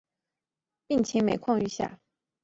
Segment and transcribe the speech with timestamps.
[0.87, 1.61] 病情每下愈况